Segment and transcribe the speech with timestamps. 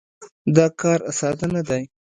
[0.55, 1.83] دا کار ساده نه دی.